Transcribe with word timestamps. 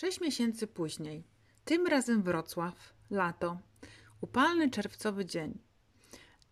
Sześć 0.00 0.20
miesięcy 0.20 0.66
później, 0.66 1.24
tym 1.64 1.86
razem 1.86 2.22
Wrocław, 2.22 2.94
lato, 3.10 3.58
upalny 4.20 4.70
czerwcowy 4.70 5.24
dzień. 5.24 5.58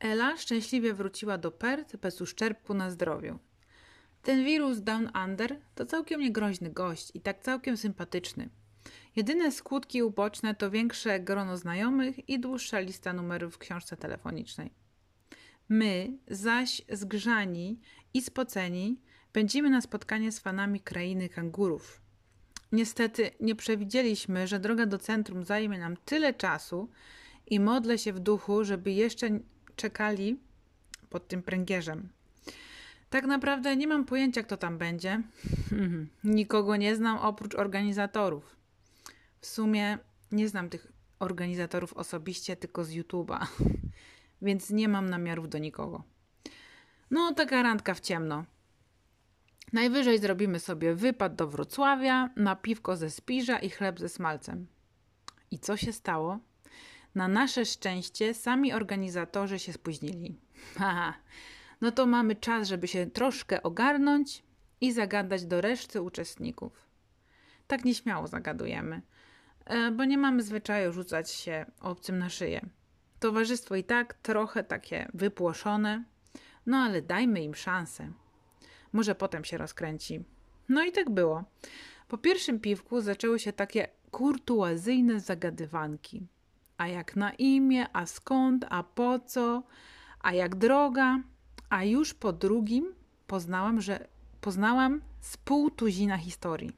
Ela 0.00 0.36
szczęśliwie 0.36 0.94
wróciła 0.94 1.39
do 1.39 1.50
Perth 1.50 1.97
bez 1.97 2.21
uszczerbku 2.21 2.75
na 2.75 2.91
zdrowiu. 2.91 3.39
Ten 4.23 4.45
wirus 4.45 4.81
Down 4.81 5.11
Under 5.25 5.61
to 5.75 5.87
całkiem 5.87 6.21
niegroźny 6.21 6.71
gość 6.71 7.11
i 7.15 7.21
tak 7.21 7.42
całkiem 7.42 7.76
sympatyczny. 7.76 8.48
Jedyne 9.16 9.53
skutki 9.53 10.03
uboczne 10.03 10.55
to 10.55 10.71
większe 10.71 11.21
grono 11.21 11.57
znajomych 11.57 12.29
i 12.29 12.41
dłuższa 12.41 12.80
lista 12.80 13.12
numerów 13.12 13.55
w 13.55 13.59
książce 13.59 13.96
telefonicznej. 13.96 14.71
My, 15.69 16.19
zaś 16.27 16.83
zgrzani 16.93 17.80
i 18.15 18.23
spoceni, 18.23 19.01
pędzimy 19.33 19.71
na 19.71 19.80
spotkanie 19.80 20.33
z 20.33 20.39
fanami 20.39 20.80
krainy 20.80 21.29
kangurów. 21.29 22.07
Niestety 22.73 23.30
nie 23.41 23.55
przewidzieliśmy, 23.55 24.46
że 24.46 24.61
droga 24.61 24.86
do 24.86 24.99
centrum 24.99 25.45
zajmie 25.45 25.79
nam 25.79 25.96
tyle 26.04 26.35
czasu 26.35 26.89
i 27.46 27.61
modlę 27.61 27.99
się 27.99 28.13
w 28.13 28.21
duchu, 28.21 28.64
żeby 28.64 28.93
jeszcze 28.93 29.29
czekali 29.77 30.41
pod 31.11 31.29
tym 31.29 31.43
pręgierzem. 31.43 32.08
Tak 33.10 33.27
naprawdę 33.27 33.77
nie 33.77 33.86
mam 33.86 34.04
pojęcia, 34.04 34.42
kto 34.42 34.56
tam 34.56 34.78
będzie. 34.78 35.22
Nikogo 36.24 36.77
nie 36.77 36.96
znam 36.96 37.18
oprócz 37.18 37.54
organizatorów. 37.54 38.56
W 39.41 39.46
sumie 39.46 39.98
nie 40.32 40.48
znam 40.48 40.69
tych 40.69 40.92
organizatorów 41.19 41.92
osobiście, 41.92 42.56
tylko 42.56 42.84
z 42.84 42.91
YouTube'a, 42.91 43.46
więc 44.42 44.70
nie 44.70 44.88
mam 44.88 45.10
namiarów 45.10 45.48
do 45.48 45.58
nikogo. 45.58 46.02
No, 47.10 47.34
taka 47.34 47.62
randka 47.62 47.94
w 47.94 48.00
ciemno. 48.00 48.44
Najwyżej 49.72 50.18
zrobimy 50.18 50.60
sobie 50.60 50.95
wypad 50.95 51.34
do 51.34 51.46
Wrocławia 51.46 52.30
na 52.36 52.56
piwko 52.56 52.96
ze 52.96 53.10
spiża 53.10 53.58
i 53.58 53.70
chleb 53.70 54.00
ze 54.00 54.08
smalcem. 54.08 54.66
I 55.50 55.58
co 55.58 55.77
się 55.77 55.92
stało? 55.92 56.38
Na 57.14 57.28
nasze 57.28 57.64
szczęście 57.64 58.34
sami 58.34 58.72
organizatorzy 58.72 59.58
się 59.58 59.72
spóźnili. 59.72 60.41
Haha, 60.78 61.14
no 61.80 61.92
to 61.92 62.06
mamy 62.06 62.36
czas, 62.36 62.69
żeby 62.69 62.89
się 62.89 63.06
troszkę 63.06 63.62
ogarnąć 63.62 64.42
i 64.80 64.92
zagadać 64.92 65.44
do 65.44 65.61
reszty 65.61 66.02
uczestników. 66.02 66.89
Tak 67.66 67.84
nieśmiało 67.84 68.27
zagadujemy, 68.27 69.02
e, 69.64 69.91
bo 69.91 70.05
nie 70.05 70.19
mamy 70.19 70.42
zwyczaju 70.42 70.92
rzucać 70.92 71.30
się 71.30 71.66
obcym 71.80 72.19
na 72.19 72.28
szyję. 72.28 72.61
Towarzystwo 73.20 73.77
i 73.77 73.84
tak 73.84 74.14
trochę 74.14 74.64
takie 74.64 75.08
wypłoszone, 75.14 76.05
no 76.66 76.77
ale 76.77 77.02
dajmy 77.02 77.42
im 77.42 77.55
szansę. 77.55 78.12
Może 78.92 79.14
potem 79.14 79.44
się 79.44 79.58
rozkręci. 79.58 80.25
No 80.69 80.84
i 80.84 80.92
tak 80.92 81.11
było. 81.11 81.44
Po 82.08 82.19
pierwszym 82.19 82.61
piwku 82.61 83.00
zaczęły 83.00 83.39
się 83.39 83.53
takie 83.53 83.89
kurtuazyjne 84.11 85.20
zagadywanki. 85.20 86.27
A 86.77 86.89
jak 86.89 87.17
na 87.17 87.33
imię, 87.33 87.86
a 87.92 88.06
skąd, 88.06 88.67
a 88.69 88.83
po 88.83 89.19
co, 89.19 89.62
a 90.20 90.33
jak 90.33 90.56
droga. 90.56 91.22
A 91.70 91.84
już 91.84 92.14
po 92.14 92.33
drugim 92.33 92.95
poznałam, 93.27 93.80
że 93.80 94.08
poznałam 94.41 95.00
z 95.20 95.36
pół 95.36 95.70
tuzina 95.70 96.19
historii. 96.19 96.73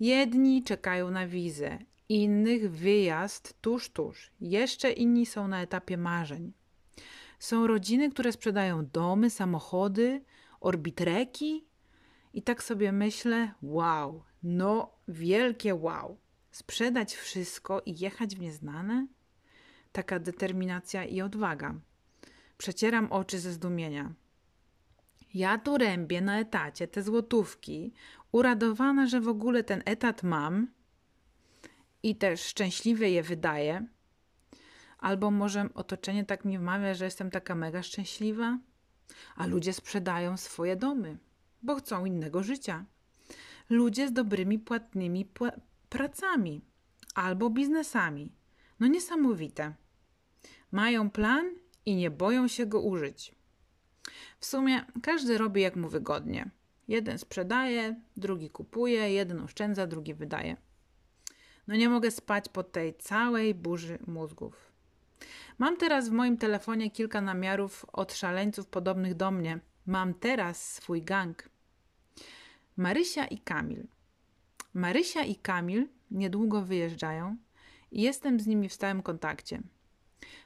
Jedni 0.00 0.62
czekają 0.62 1.10
na 1.10 1.26
wizę, 1.26 1.78
innych 2.08 2.70
wyjazd 2.70 3.60
tuż, 3.60 3.88
tuż. 3.88 4.30
Jeszcze 4.40 4.92
inni 4.92 5.26
są 5.26 5.48
na 5.48 5.62
etapie 5.62 5.96
marzeń. 5.96 6.52
Są 7.38 7.66
rodziny, 7.66 8.10
które 8.10 8.32
sprzedają 8.32 8.86
domy, 8.92 9.30
samochody, 9.30 10.22
orbitreki. 10.64 11.64
I 12.32 12.42
tak 12.42 12.62
sobie 12.62 12.92
myślę, 12.92 13.52
wow, 13.62 14.22
no 14.42 14.90
wielkie 15.08 15.74
wow. 15.74 16.18
Sprzedać 16.50 17.14
wszystko 17.14 17.82
i 17.86 17.98
jechać 17.98 18.36
w 18.36 18.40
nieznane? 18.40 19.06
Taka 19.92 20.18
determinacja 20.18 21.04
i 21.04 21.20
odwaga. 21.20 21.74
Przecieram 22.58 23.12
oczy 23.12 23.38
ze 23.38 23.52
zdumienia. 23.52 24.12
Ja 25.34 25.58
tu 25.58 25.78
rębię 25.78 26.20
na 26.20 26.40
etacie 26.40 26.88
te 26.88 27.02
złotówki, 27.02 27.92
uradowana, 28.32 29.06
że 29.06 29.20
w 29.20 29.28
ogóle 29.28 29.64
ten 29.64 29.82
etat 29.84 30.22
mam 30.22 30.68
i 32.02 32.16
też 32.16 32.40
szczęśliwie 32.40 33.10
je 33.10 33.22
wydaję. 33.22 33.86
Albo 34.98 35.30
może 35.30 35.68
otoczenie 35.74 36.24
tak 36.24 36.44
mi 36.44 36.58
wmawia, 36.58 36.94
że 36.94 37.04
jestem 37.04 37.30
taka 37.30 37.54
mega 37.54 37.82
szczęśliwa? 37.82 38.58
A 39.36 39.46
ludzie 39.46 39.72
sprzedają 39.72 40.36
swoje 40.36 40.76
domy, 40.76 41.18
bo 41.62 41.76
chcą 41.76 42.04
innego 42.04 42.42
życia. 42.42 42.84
Ludzie 43.70 44.08
z 44.08 44.12
dobrymi, 44.12 44.58
płatnymi 44.58 45.26
pła- 45.26 45.60
pracami 45.88 46.64
albo 47.14 47.50
biznesami. 47.50 48.32
No 48.80 48.86
niesamowite. 48.86 49.74
Mają 50.72 51.10
plan 51.10 51.54
i 51.86 51.96
nie 51.96 52.10
boją 52.10 52.48
się 52.48 52.66
go 52.66 52.80
użyć. 52.80 53.34
W 54.38 54.46
sumie 54.46 54.84
każdy 55.02 55.38
robi 55.38 55.60
jak 55.60 55.76
mu 55.76 55.88
wygodnie. 55.88 56.50
Jeden 56.88 57.18
sprzedaje, 57.18 58.00
drugi 58.16 58.50
kupuje, 58.50 59.12
jeden 59.12 59.40
oszczędza, 59.40 59.86
drugi 59.86 60.14
wydaje. 60.14 60.56
No 61.66 61.76
nie 61.76 61.88
mogę 61.88 62.10
spać 62.10 62.48
po 62.48 62.62
tej 62.62 62.94
całej 62.94 63.54
burzy 63.54 63.98
mózgów. 64.06 64.73
Mam 65.58 65.76
teraz 65.76 66.08
w 66.08 66.12
moim 66.12 66.36
telefonie 66.36 66.90
kilka 66.90 67.20
namiarów 67.20 67.86
od 67.92 68.14
szaleńców 68.14 68.66
podobnych 68.66 69.14
do 69.14 69.30
mnie. 69.30 69.60
Mam 69.86 70.14
teraz 70.14 70.72
swój 70.72 71.02
gang. 71.02 71.48
Marysia 72.76 73.26
i 73.26 73.38
Kamil. 73.38 73.86
Marysia 74.74 75.24
i 75.24 75.36
Kamil 75.36 75.88
niedługo 76.10 76.62
wyjeżdżają 76.62 77.36
i 77.90 78.02
jestem 78.02 78.40
z 78.40 78.46
nimi 78.46 78.68
w 78.68 78.72
stałym 78.72 79.02
kontakcie. 79.02 79.62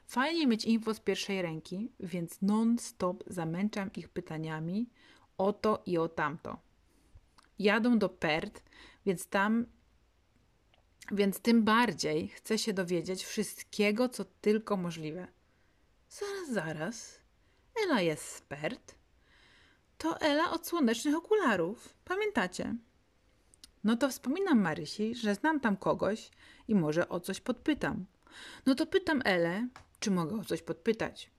Fajnie 0.05 0.47
mieć 0.47 0.65
info 0.65 0.93
z 0.93 0.99
pierwszej 0.99 1.41
ręki, 1.41 1.91
więc 1.99 2.41
non-stop 2.41 3.23
zamęczam 3.27 3.93
ich 3.93 4.09
pytaniami 4.09 4.89
o 5.37 5.53
to 5.53 5.83
i 5.85 5.97
o 5.97 6.07
tamto. 6.07 6.59
Jadą 7.59 7.99
do 7.99 8.09
Perth, 8.09 8.63
więc 9.05 9.27
tam 9.27 9.65
więc 11.11 11.39
tym 11.39 11.63
bardziej 11.63 12.27
chcę 12.27 12.57
się 12.57 12.73
dowiedzieć 12.73 13.23
wszystkiego, 13.23 14.09
co 14.09 14.25
tylko 14.25 14.77
możliwe. 14.77 15.27
Zaraz, 16.09 16.51
zaraz. 16.51 17.19
Ela 17.83 18.01
jest 18.01 18.35
z 18.35 18.41
Perth? 18.41 18.95
To 19.97 20.21
Ela 20.21 20.51
od 20.51 20.67
słonecznych 20.67 21.15
okularów. 21.15 21.93
Pamiętacie? 22.05 22.75
No 23.83 23.97
to 23.97 24.09
wspominam 24.09 24.61
Marysi, 24.61 25.15
że 25.15 25.35
znam 25.35 25.59
tam 25.59 25.77
kogoś 25.77 26.31
i 26.67 26.75
może 26.75 27.09
o 27.09 27.19
coś 27.19 27.41
podpytam. 27.41 28.05
No 28.65 28.75
to 28.75 28.85
pytam 28.85 29.21
Elę, 29.25 29.67
czy 29.99 30.11
mogę 30.11 30.39
o 30.39 30.43
coś 30.43 30.61
podpytać. 30.61 31.31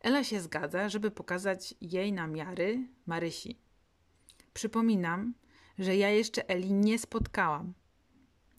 Ela 0.00 0.24
się 0.24 0.40
zgadza, 0.40 0.88
żeby 0.88 1.10
pokazać 1.10 1.74
jej 1.80 2.12
namiary 2.12 2.88
Marysi. 3.06 3.58
Przypominam, 4.54 5.34
że 5.78 5.96
ja 5.96 6.10
jeszcze 6.10 6.48
Eli 6.48 6.72
nie 6.72 6.98
spotkałam. 6.98 7.74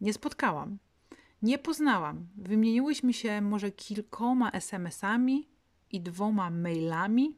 Nie 0.06 0.14
spotkałam. 0.14 0.78
Nie 1.42 1.58
poznałam. 1.58 2.28
Wymieniłyśmy 2.38 3.14
się 3.14 3.42
może 3.42 3.72
kilkoma 3.72 4.52
SMS-ami 4.52 5.50
i 5.92 6.02
dwoma 6.02 6.50
mailami. 6.50 7.38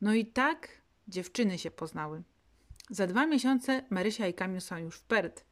No 0.00 0.14
i 0.14 0.26
tak 0.26 0.68
dziewczyny 1.08 1.58
się 1.58 1.70
poznały. 1.70 2.22
Za 2.90 3.06
dwa 3.06 3.26
miesiące 3.26 3.84
Marysia 3.90 4.26
i 4.26 4.34
Kamil 4.34 4.60
są 4.60 4.76
już 4.76 4.96
w 4.96 5.02
Perth. 5.02 5.44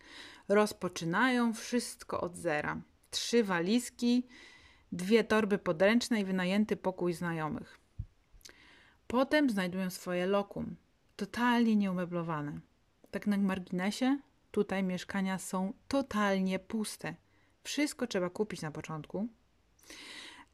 Rozpoczynają 0.49 1.55
wszystko 1.55 2.21
od 2.21 2.37
zera. 2.37 2.81
Trzy 3.11 3.45
walizki, 3.45 4.27
dwie 4.93 5.25
torby 5.25 5.59
podręczne 5.59 6.21
i 6.21 6.25
wynajęty 6.25 6.77
pokój 6.77 7.13
znajomych. 7.13 7.79
Potem 9.07 9.51
znajdują 9.51 9.91
swoje 9.91 10.27
lokum, 10.27 10.77
totalnie 11.17 11.77
nieumeblowane. 11.77 12.61
Tak 13.11 13.27
na 13.27 13.37
marginesie, 13.37 14.19
tutaj 14.57 14.83
mieszkania 14.83 15.39
są 15.39 15.73
totalnie 15.89 16.59
puste. 16.59 17.15
Wszystko 17.63 18.07
trzeba 18.07 18.31
kupić 18.31 18.63
na 18.63 18.71
początku. 18.71 19.29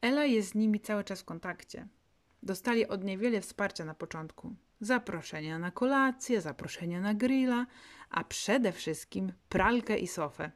Ela 0.01 0.25
jest 0.25 0.49
z 0.49 0.55
nimi 0.55 0.79
cały 0.79 1.03
czas 1.03 1.21
w 1.21 1.25
kontakcie. 1.25 1.87
Dostali 2.43 2.87
od 2.87 3.03
niej 3.03 3.17
wiele 3.17 3.41
wsparcia 3.41 3.85
na 3.85 3.93
początku. 3.93 4.55
Zaproszenia 4.81 5.59
na 5.59 5.71
kolację, 5.71 6.41
zaproszenia 6.41 7.01
na 7.01 7.13
grilla, 7.13 7.65
a 8.09 8.23
przede 8.23 8.71
wszystkim 8.71 9.33
pralkę 9.49 9.97
i 9.97 10.07
sofę. 10.07 10.51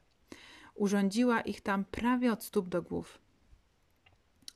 Urządziła 0.75 1.41
ich 1.41 1.61
tam 1.61 1.85
prawie 1.85 2.31
od 2.31 2.43
stóp 2.43 2.69
do 2.69 2.81
głów. 2.81 3.19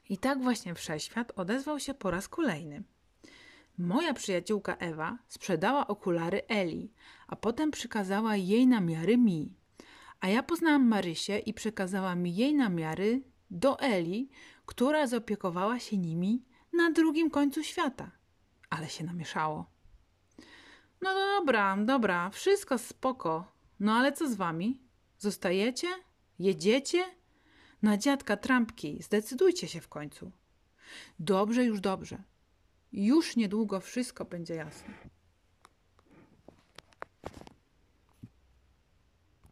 I 0.09 0.17
tak 0.17 0.41
właśnie 0.41 0.75
wszechświat 0.75 1.31
odezwał 1.35 1.79
się 1.79 1.93
po 1.93 2.11
raz 2.11 2.27
kolejny. 2.27 2.83
Moja 3.81 4.13
przyjaciółka 4.13 4.75
Ewa 4.75 5.17
sprzedała 5.27 5.87
okulary 5.87 6.41
Eli, 6.47 6.93
a 7.27 7.35
potem 7.35 7.71
przykazała 7.71 8.35
jej 8.35 8.67
namiary 8.67 9.17
mi. 9.17 9.55
A 10.19 10.27
ja 10.27 10.43
poznałam 10.43 10.87
Marysię 10.87 11.39
i 11.39 11.53
przekazałam 11.53 12.27
jej 12.27 12.55
namiary 12.55 13.21
do 13.51 13.79
Eli, 13.79 14.29
która 14.65 15.07
zaopiekowała 15.07 15.79
się 15.79 15.97
nimi 15.97 16.45
na 16.73 16.91
drugim 16.91 17.29
końcu 17.29 17.63
świata. 17.63 18.11
Ale 18.69 18.89
się 18.89 19.03
namieszało. 19.03 19.65
No 21.01 21.13
dobra, 21.13 21.77
dobra, 21.85 22.29
wszystko 22.29 22.77
spoko, 22.77 23.51
No 23.79 23.93
ale 23.93 24.11
co 24.11 24.29
z 24.29 24.35
wami? 24.35 24.81
Zostajecie? 25.17 25.87
Jedziecie? 26.39 27.05
Na 27.81 27.97
dziadka 27.97 28.37
trampki, 28.37 29.03
zdecydujcie 29.03 29.67
się 29.67 29.81
w 29.81 29.87
końcu. 29.87 30.31
Dobrze, 31.19 31.63
już 31.63 31.79
dobrze. 31.79 32.23
Już 32.91 33.35
niedługo 33.35 33.79
wszystko 33.79 34.25
będzie 34.25 34.55
jasne. 34.55 34.93